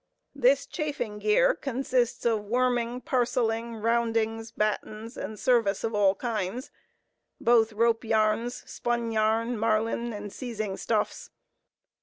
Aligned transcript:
This 0.33 0.65
chafing 0.65 1.19
gear 1.19 1.53
consists 1.53 2.25
of 2.25 2.45
worming, 2.45 3.01
parcelling, 3.01 3.75
roundings, 3.83 4.49
battens, 4.51 5.15
and 5.15 5.39
service 5.39 5.83
of 5.83 5.93
all 5.93 6.15
kinds—both 6.15 7.73
rope 7.73 8.03
yarns, 8.03 8.67
spun 8.67 9.11
yarn, 9.11 9.55
marline, 9.59 10.11
and 10.11 10.33
seizing 10.33 10.75
stuffs. 10.75 11.29